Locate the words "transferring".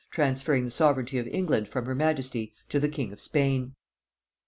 0.09-0.65